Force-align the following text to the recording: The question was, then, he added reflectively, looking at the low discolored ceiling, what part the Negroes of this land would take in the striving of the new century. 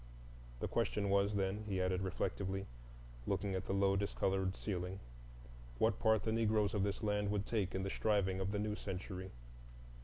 The 0.61 0.67
question 0.67 1.11
was, 1.11 1.35
then, 1.35 1.63
he 1.67 1.79
added 1.79 2.01
reflectively, 2.01 2.65
looking 3.27 3.53
at 3.53 3.65
the 3.65 3.73
low 3.73 3.95
discolored 3.95 4.55
ceiling, 4.55 4.99
what 5.77 5.99
part 5.99 6.23
the 6.23 6.31
Negroes 6.31 6.73
of 6.73 6.81
this 6.81 7.03
land 7.03 7.29
would 7.29 7.45
take 7.45 7.75
in 7.75 7.83
the 7.83 7.89
striving 7.91 8.39
of 8.39 8.51
the 8.51 8.57
new 8.57 8.75
century. 8.75 9.29